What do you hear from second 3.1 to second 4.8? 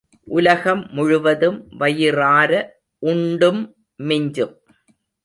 உண்டும் மிஞ்சும்.